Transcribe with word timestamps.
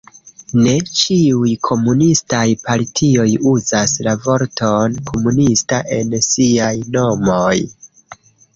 Ne 0.59 0.71
ĉiuj 0.99 1.51
komunistaj 1.67 2.45
partioj 2.69 3.27
uzas 3.53 3.93
la 4.09 4.17
vorton 4.25 4.97
"komunista" 5.13 5.83
en 6.01 6.19
siaj 6.33 6.75
nomoj. 6.99 7.55